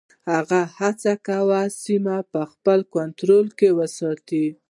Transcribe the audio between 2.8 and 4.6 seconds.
کنټرول کې وساتي.